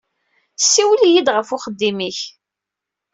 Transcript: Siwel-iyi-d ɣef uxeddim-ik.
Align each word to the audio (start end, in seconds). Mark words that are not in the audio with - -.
Siwel-iyi-d 0.61 1.27
ɣef 1.35 1.47
uxeddim-ik. 1.55 2.19